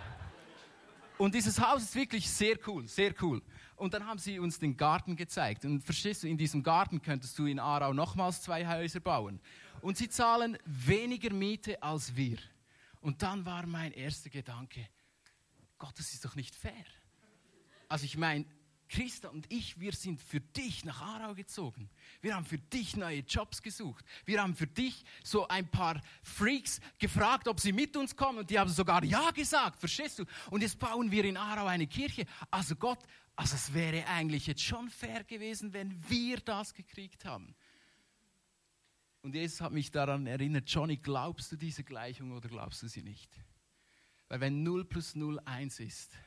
[1.18, 3.44] Und dieses Haus ist wirklich sehr cool, sehr cool.
[3.76, 5.66] Und dann haben sie uns den Garten gezeigt.
[5.66, 9.40] Und verstehst du, in diesem Garten könntest du in Aarau nochmals zwei Häuser bauen
[9.82, 12.38] und sie zahlen weniger Miete als wir.
[13.02, 14.88] Und dann war mein erster Gedanke,
[15.78, 16.86] Gott, das ist doch nicht fair.
[17.90, 18.46] Also ich meine,
[18.92, 21.90] Christa und ich, wir sind für dich nach Aarau gezogen.
[22.22, 24.06] Wir haben für dich neue Jobs gesucht.
[24.26, 28.40] Wir haben für dich so ein paar Freaks gefragt, ob sie mit uns kommen.
[28.40, 30.26] Und die haben sogar Ja gesagt, verstehst du?
[30.50, 32.26] Und jetzt bauen wir in Aarau eine Kirche.
[32.52, 33.00] Also Gott,
[33.36, 37.56] also es wäre eigentlich jetzt schon fair gewesen, wenn wir das gekriegt haben.
[39.22, 43.04] Und Jesus hat mich daran erinnert, Johnny, glaubst du diese Gleichung oder glaubst du sie
[43.04, 43.32] nicht?
[44.28, 46.18] Weil wenn 0 plus 0 1 ist,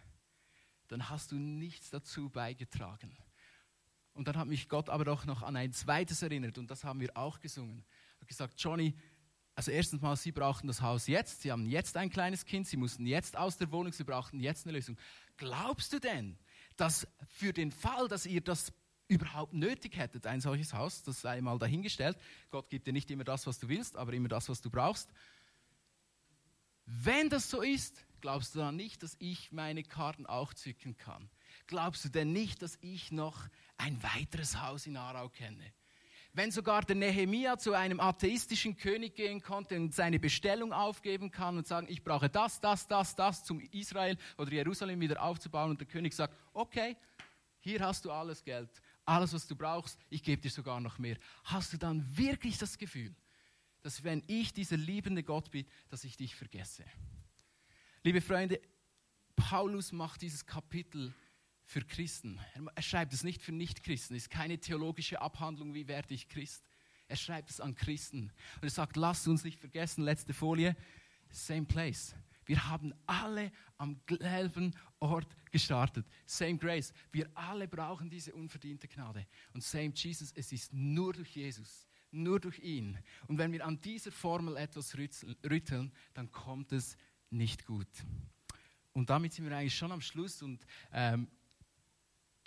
[0.88, 3.16] dann hast du nichts dazu beigetragen.
[4.12, 7.00] Und dann hat mich Gott aber auch noch an ein zweites erinnert und das haben
[7.00, 7.84] wir auch gesungen.
[8.16, 8.94] Er hat gesagt, Johnny,
[9.56, 12.76] also erstens mal, Sie brauchen das Haus jetzt, Sie haben jetzt ein kleines Kind, Sie
[12.76, 14.96] mussten jetzt aus der Wohnung, Sie brauchten jetzt eine Lösung.
[15.36, 16.38] Glaubst du denn,
[16.76, 18.72] dass für den Fall, dass ihr das
[19.08, 22.16] überhaupt nötig hättet, ein solches Haus, das sei mal dahingestellt.
[22.50, 25.10] Gott gibt dir nicht immer das, was du willst, aber immer das, was du brauchst.
[26.86, 31.30] Wenn das so ist, glaubst du dann nicht, dass ich meine Karten auch zücken kann?
[31.66, 35.72] Glaubst du denn nicht, dass ich noch ein weiteres Haus in Aarau kenne?
[36.36, 41.56] Wenn sogar der Nehemia zu einem atheistischen König gehen konnte und seine Bestellung aufgeben kann
[41.56, 45.80] und sagen, ich brauche das, das, das, das, zum Israel oder Jerusalem wieder aufzubauen und
[45.80, 46.96] der König sagt, okay,
[47.60, 48.68] hier hast du alles Geld,
[49.04, 51.18] alles, was du brauchst, ich gebe dir sogar noch mehr.
[51.44, 53.14] Hast du dann wirklich das Gefühl,
[53.82, 56.84] dass wenn ich dieser liebende Gott bin, dass ich dich vergesse?
[58.02, 58.60] Liebe Freunde,
[59.36, 61.12] Paulus macht dieses Kapitel
[61.64, 62.38] für Christen.
[62.74, 64.16] Er schreibt es nicht für Nichtchristen.
[64.16, 66.64] Es ist keine theologische Abhandlung, wie werde ich Christ.
[67.08, 68.32] Er schreibt es an Christen.
[68.56, 70.76] Und er sagt, lasst uns nicht vergessen, letzte Folie,
[71.30, 72.14] same place.
[72.46, 76.06] Wir haben alle am selben Ort gestartet.
[76.26, 76.92] Same Grace.
[77.12, 79.26] Wir alle brauchen diese unverdiente Gnade.
[79.52, 82.98] Und same Jesus, es ist nur durch Jesus, nur durch ihn.
[83.26, 86.96] Und wenn wir an dieser Formel etwas rütteln, dann kommt es
[87.30, 87.88] nicht gut.
[88.92, 90.42] Und damit sind wir eigentlich schon am Schluss.
[90.42, 91.28] Und ähm,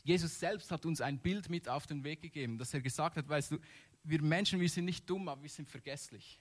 [0.04, 3.28] Jesus selbst hat uns ein Bild mit auf den Weg gegeben, dass er gesagt hat,
[3.28, 3.60] weißt du,
[4.04, 6.40] wir Menschen, wir sind nicht dumm, aber wir sind vergesslich.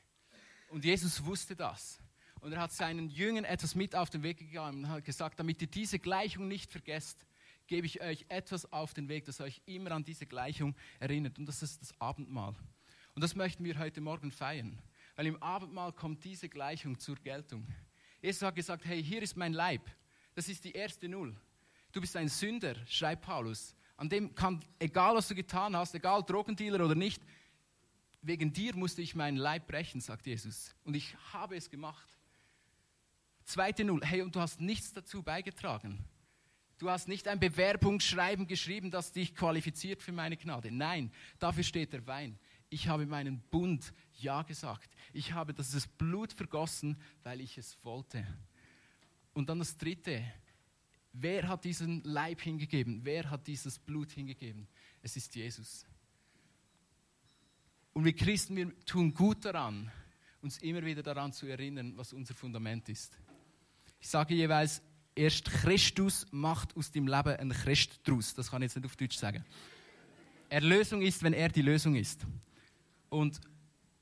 [0.69, 1.99] Und Jesus wusste das.
[2.41, 5.61] Und er hat seinen Jüngern etwas mit auf den Weg gegeben und hat gesagt, damit
[5.63, 7.27] ihr diese Gleichung nicht vergesst,
[7.67, 11.39] gebe ich euch etwas auf den Weg, das euch immer an diese Gleichung erinnert.
[11.39, 12.55] Und das ist das Abendmahl.
[13.15, 14.79] Und das möchten wir heute Morgen feiern.
[15.17, 17.67] Weil im Abendmahl kommt diese Gleichung zur Geltung.
[18.21, 19.83] Jesus hat gesagt, hey, hier ist mein Leib.
[20.35, 21.35] Das ist die erste Null.
[21.93, 23.75] Du bist ein Sünder, schreibt Paulus.
[23.97, 27.23] An dem kann, egal was du getan hast, egal Drogendealer oder nicht,
[28.21, 30.75] wegen dir musste ich meinen Leib brechen, sagt Jesus.
[30.85, 32.16] Und ich habe es gemacht.
[33.57, 36.05] Zweite Null, hey, und du hast nichts dazu beigetragen.
[36.77, 40.71] Du hast nicht ein Bewerbungsschreiben geschrieben, das dich qualifiziert für meine Gnade.
[40.71, 42.39] Nein, dafür steht der Wein.
[42.69, 44.95] Ich habe meinen Bund Ja gesagt.
[45.15, 48.27] Ich habe das Blut vergossen, weil ich es wollte.
[49.33, 50.23] Und dann das Dritte.
[51.15, 53.07] Wer hat diesen Leib hingegeben?
[53.07, 54.69] Wer hat dieses Blut hingegeben?
[55.01, 55.87] Es ist Jesus.
[57.95, 59.91] Und wir Christen, wir tun gut daran,
[60.43, 63.19] uns immer wieder daran zu erinnern, was unser Fundament ist.
[64.07, 64.83] Ich sage jeweils,
[65.17, 68.35] erst Christus macht aus dem Leben ein Christ draus.
[68.35, 69.45] Das kann ich jetzt nicht auf Deutsch sagen.
[70.49, 72.25] Erlösung ist, wenn er die Lösung ist.
[73.09, 73.41] Und,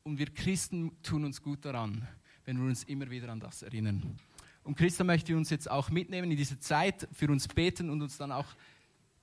[0.03, 2.07] und wir Christen tun uns gut daran,
[2.45, 4.19] wenn wir uns immer wieder an das erinnern.
[4.62, 8.19] Und Christa möchte uns jetzt auch mitnehmen in diese Zeit, für uns beten und uns
[8.19, 8.55] dann auch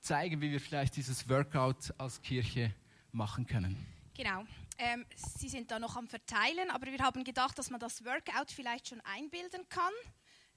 [0.00, 2.74] zeigen, wie wir vielleicht dieses Workout als Kirche
[3.12, 3.76] machen können.
[4.16, 4.44] Genau.
[4.78, 8.50] Ähm, Sie sind da noch am Verteilen, aber wir haben gedacht, dass man das Workout
[8.50, 9.92] vielleicht schon einbilden kann.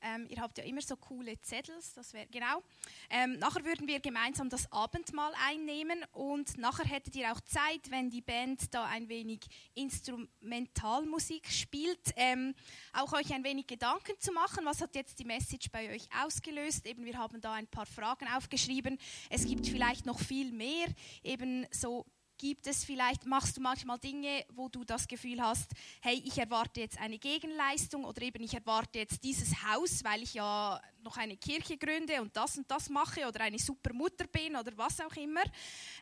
[0.02, 2.62] Ähm, ihr habt ja immer so coole Zettel, das wäre genau.
[3.10, 8.10] Ähm, nachher würden wir gemeinsam das Abendmahl einnehmen und nachher hättet ihr auch Zeit, wenn
[8.10, 9.42] die Band da ein wenig
[9.74, 12.54] Instrumentalmusik spielt, ähm,
[12.94, 14.66] auch euch ein wenig Gedanken zu machen.
[14.66, 16.86] Was hat jetzt die Message bei euch ausgelöst?
[16.86, 18.98] Eben, wir haben da ein paar Fragen aufgeschrieben.
[19.30, 20.88] Es gibt vielleicht noch viel mehr,
[21.24, 22.06] eben so
[22.38, 25.72] Gibt es vielleicht, machst du manchmal Dinge, wo du das Gefühl hast,
[26.02, 30.34] hey, ich erwarte jetzt eine Gegenleistung oder eben ich erwarte jetzt dieses Haus, weil ich
[30.34, 34.56] ja noch eine Kirche gründe und das und das mache oder eine super Mutter bin
[34.58, 35.44] oder was auch immer.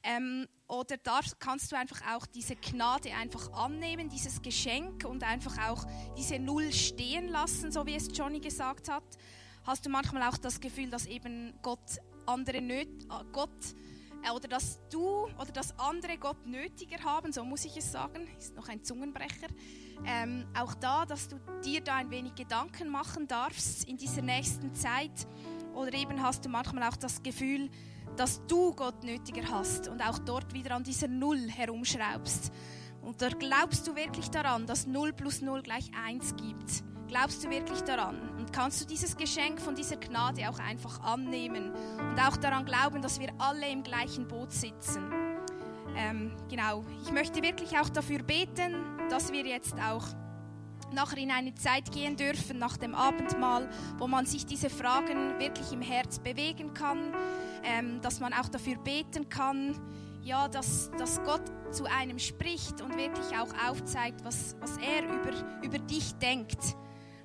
[0.02, 5.70] Ähm, oder da kannst du einfach auch diese Gnade einfach annehmen, dieses Geschenk und einfach
[5.70, 5.86] auch
[6.18, 9.04] diese Null stehen lassen, so wie es Johnny gesagt hat.
[9.66, 13.93] Hast du manchmal auch das Gefühl, dass eben Gott andere Nöt Gott äh,
[14.32, 18.56] oder dass du oder dass andere Gott nötiger haben, so muss ich es sagen, ist
[18.56, 19.48] noch ein Zungenbrecher.
[20.06, 24.74] Ähm, auch da, dass du dir da ein wenig Gedanken machen darfst in dieser nächsten
[24.74, 25.28] Zeit.
[25.74, 27.70] Oder eben hast du manchmal auch das Gefühl,
[28.16, 32.52] dass du Gott nötiger hast und auch dort wieder an dieser Null herumschraubst.
[33.02, 36.84] Und da glaubst du wirklich daran, dass 0 plus 0 gleich 1 gibt.
[37.14, 38.18] Glaubst du wirklich daran?
[38.40, 43.04] Und kannst du dieses Geschenk von dieser Gnade auch einfach annehmen und auch daran glauben,
[43.04, 45.12] dass wir alle im gleichen Boot sitzen?
[45.96, 48.74] Ähm, genau, ich möchte wirklich auch dafür beten,
[49.12, 50.08] dass wir jetzt auch
[50.92, 55.72] nachher in eine Zeit gehen dürfen, nach dem Abendmahl, wo man sich diese Fragen wirklich
[55.72, 57.14] im Herz bewegen kann,
[57.64, 59.80] ähm, dass man auch dafür beten kann,
[60.24, 65.62] ja, dass, dass Gott zu einem spricht und wirklich auch aufzeigt, was, was er über,
[65.62, 66.76] über dich denkt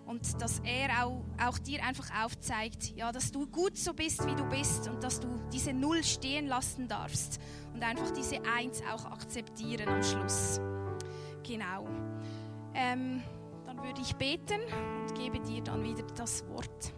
[0.08, 4.34] und dass er auch, auch dir einfach aufzeigt, ja, dass du gut so bist, wie
[4.34, 7.38] du bist und dass du diese Null stehen lassen darfst
[7.74, 10.60] und einfach diese Eins auch akzeptieren am Schluss.
[11.46, 11.86] Genau.
[12.74, 13.22] Ähm,
[13.66, 16.94] dann würde ich beten und gebe dir dann wieder das Wort.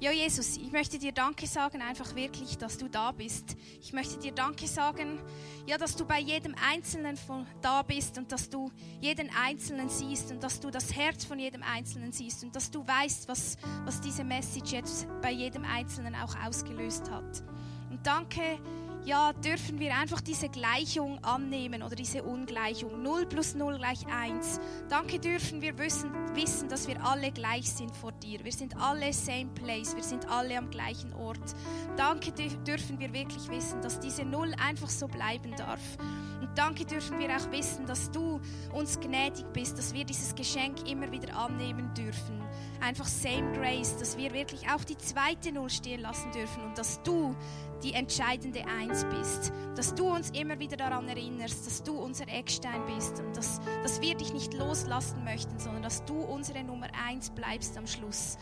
[0.00, 3.56] Ja, Jesus, ich möchte dir Danke sagen, einfach wirklich, dass du da bist.
[3.80, 5.20] Ich möchte dir Danke sagen,
[5.66, 10.32] ja, dass du bei jedem Einzelnen von da bist und dass du jeden Einzelnen siehst
[10.32, 14.00] und dass du das Herz von jedem Einzelnen siehst und dass du weißt, was, was
[14.00, 17.44] diese Message jetzt bei jedem Einzelnen auch ausgelöst hat.
[17.90, 18.58] Und danke,
[19.04, 23.02] ja, dürfen wir einfach diese Gleichung annehmen oder diese Ungleichung.
[23.02, 24.60] 0 plus 0 gleich 1.
[24.88, 28.42] Danke dürfen wir wissen, wissen, dass wir alle gleich sind vor dir.
[28.44, 31.54] Wir sind alle same place, wir sind alle am gleichen Ort.
[31.96, 35.82] Danke dürfen wir wirklich wissen, dass diese Null einfach so bleiben darf.
[36.40, 38.40] Und danke dürfen wir auch wissen, dass du
[38.72, 42.42] uns gnädig bist, dass wir dieses Geschenk immer wieder annehmen dürfen.
[42.80, 47.02] Einfach same grace, dass wir wirklich auch die zweite Null stehen lassen dürfen und dass
[47.02, 47.34] du
[47.84, 49.52] die entscheidende Eins bist.
[49.76, 54.00] Dass du uns immer wieder daran erinnerst, dass du unser Eckstein bist und dass, dass
[54.00, 58.38] wir dich nicht loslassen möchten, sondern dass du unsere Nummer Eins bleibst am Schluss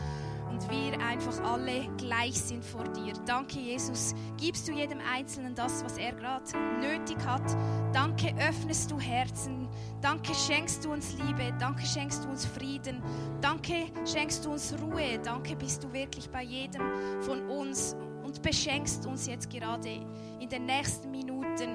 [0.53, 3.13] und wir einfach alle gleich sind vor dir.
[3.25, 4.13] Danke, Jesus.
[4.37, 6.45] Gibst du jedem Einzelnen das, was er gerade
[6.79, 7.43] nötig hat.
[7.91, 9.67] Danke, öffnest du Herzen.
[10.01, 11.51] Danke, schenkst du uns Liebe.
[11.59, 13.01] Danke, schenkst du uns Frieden.
[13.41, 15.19] Danke, schenkst du uns Ruhe.
[15.23, 16.81] Danke, bist du wirklich bei jedem
[17.21, 20.05] von uns und beschenkst uns jetzt gerade
[20.39, 21.69] in den nächsten Minuten.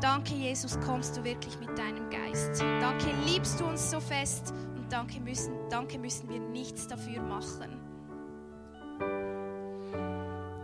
[0.00, 2.60] Danke, Jesus, kommst du wirklich mit deinem Geist.
[2.80, 7.81] Danke, liebst du uns so fest und danke müssen, danke müssen wir nichts dafür machen.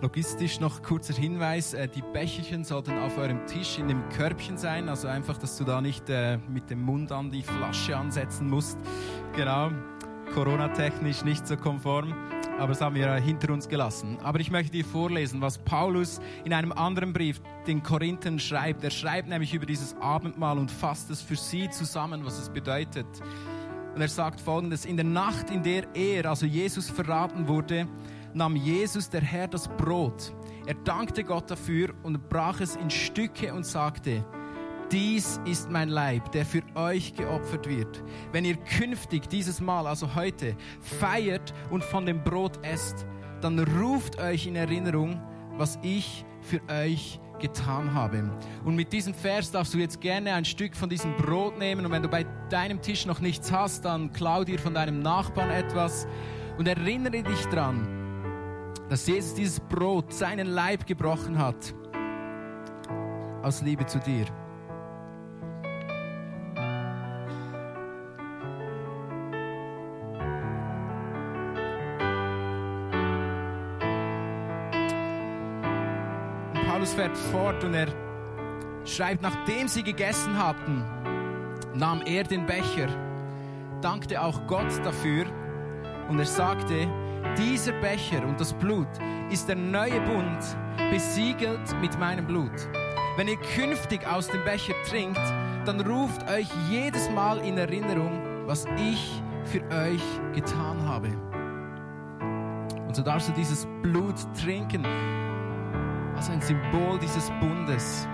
[0.00, 4.88] Logistisch noch kurzer Hinweis, äh, die Becherchen sollten auf eurem Tisch in dem Körbchen sein,
[4.88, 8.78] also einfach, dass du da nicht äh, mit dem Mund an die Flasche ansetzen musst.
[9.34, 9.72] Genau,
[10.34, 12.14] Corona-technisch nicht so konform,
[12.60, 14.18] aber das haben wir hinter uns gelassen.
[14.22, 18.84] Aber ich möchte dir vorlesen, was Paulus in einem anderen Brief den Korinthern schreibt.
[18.84, 23.06] Er schreibt nämlich über dieses Abendmahl und fasst es für sie zusammen, was es bedeutet.
[23.96, 27.88] Und er sagt folgendes, in der Nacht, in der er, also Jesus, verraten wurde,
[28.34, 30.34] nahm Jesus, der Herr, das Brot.
[30.66, 34.24] Er dankte Gott dafür und brach es in Stücke und sagte,
[34.90, 38.02] dies ist mein Leib, der für euch geopfert wird.
[38.32, 43.06] Wenn ihr künftig dieses Mal, also heute, feiert und von dem Brot esst,
[43.40, 45.20] dann ruft euch in Erinnerung,
[45.56, 48.30] was ich für euch getan habe.
[48.64, 51.92] Und mit diesem Vers darfst du jetzt gerne ein Stück von diesem Brot nehmen und
[51.92, 56.06] wenn du bei deinem Tisch noch nichts hast, dann klau dir von deinem Nachbarn etwas
[56.56, 57.97] und erinnere dich dran,
[58.88, 61.74] dass Jesus dieses Brot, seinen Leib gebrochen hat,
[63.42, 64.26] aus Liebe zu dir.
[76.54, 77.88] Und Paulus fährt fort und er
[78.86, 80.82] schreibt, nachdem sie gegessen hatten,
[81.74, 82.88] nahm er den Becher,
[83.82, 85.26] dankte auch Gott dafür
[86.08, 86.88] und er sagte,
[87.38, 88.88] dieser Becher und das Blut
[89.30, 90.56] ist der neue Bund,
[90.90, 92.68] besiegelt mit meinem Blut.
[93.16, 95.20] Wenn ihr künftig aus dem Becher trinkt,
[95.64, 100.02] dann ruft euch jedes Mal in Erinnerung, was ich für euch
[100.34, 101.08] getan habe.
[102.86, 104.84] Und so darfst du dieses Blut trinken,
[106.16, 108.08] als ein Symbol dieses Bundes.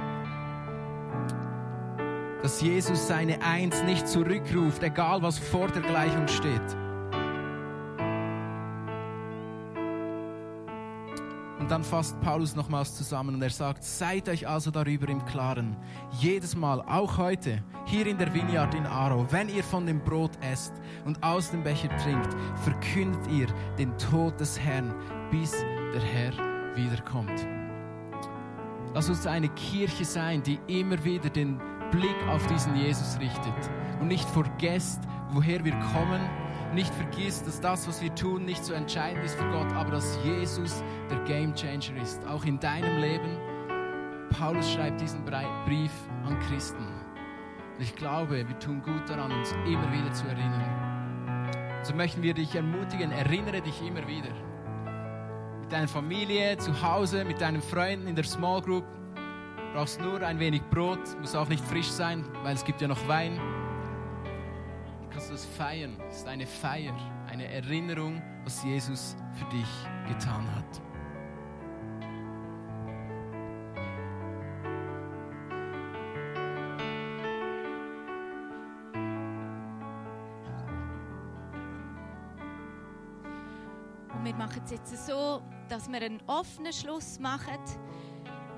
[2.43, 6.84] Dass Jesus seine Eins nicht zurückruft, egal was vor der Gleichung steht.
[11.65, 15.75] Und dann fasst Paulus nochmals zusammen und er sagt, seid euch also darüber im Klaren.
[16.21, 20.33] Jedes Mal, auch heute, hier in der Vineyard in Aro, wenn ihr von dem Brot
[20.43, 20.75] esst
[21.07, 22.29] und aus dem Becher trinkt,
[22.65, 23.47] verkündet ihr
[23.79, 24.95] den Tod des Herrn,
[25.31, 25.53] bis
[25.95, 26.33] der Herr
[26.77, 27.47] wiederkommt.
[28.93, 31.59] Lass uns eine Kirche sein, die immer wieder den
[31.91, 33.71] Blick auf diesen Jesus richtet
[34.03, 35.01] und nicht vergesst,
[35.31, 36.21] woher wir kommen,
[36.75, 40.19] nicht vergisst, dass das, was wir tun, nicht so entscheidend ist für Gott, aber dass
[40.25, 43.39] Jesus der Game Changer ist, auch in deinem Leben.
[44.31, 45.93] Paulus schreibt diesen Brief
[46.27, 46.87] an Christen.
[47.77, 51.51] Und ich glaube, wir tun gut daran, uns immer wieder zu erinnern.
[51.83, 54.31] So möchten wir dich ermutigen, erinnere dich immer wieder.
[55.61, 58.85] Mit deiner Familie, zu Hause, mit deinen Freunden in der Small Group.
[59.15, 62.89] Du brauchst nur ein wenig Brot, muss auch nicht frisch sein, weil es gibt ja
[62.89, 63.39] noch Wein
[65.35, 65.97] es feiern.
[66.09, 66.95] Ist eine Feier,
[67.29, 69.67] eine Erinnerung, was Jesus für dich
[70.09, 70.81] getan hat.
[84.15, 87.59] Und wir machen es jetzt so, dass wir einen offenen Schluss machen.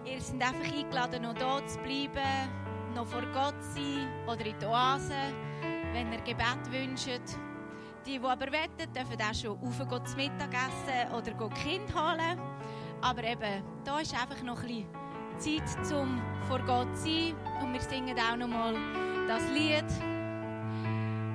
[0.05, 2.51] Ihr seid einfach eingeladen, noch da zu bleiben,
[2.95, 5.15] noch vor Gott zu sein oder in die Oase
[5.93, 7.37] wenn ihr Gebet wünscht.
[8.07, 12.39] Die, die aber wettet, dürfen auch schon raufgehen zum Mittagessen oder gehen Kind holen.
[13.01, 14.87] Aber eben, da ist einfach noch ein
[15.39, 17.35] bisschen Zeit, um vor Gott zu sein.
[17.63, 18.75] Und wir singen auch noch mal
[19.27, 19.85] das Lied.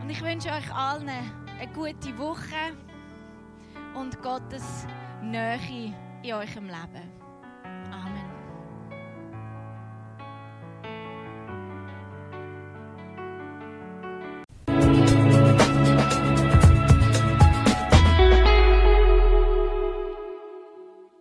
[0.02, 2.76] Und ich wünsche euch allen eine gute Woche
[3.94, 4.88] und Gottes
[5.22, 7.21] Nähe in eurem Leben.